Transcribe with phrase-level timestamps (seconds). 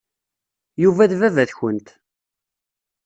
[0.83, 1.87] Yuba d baba-tkent.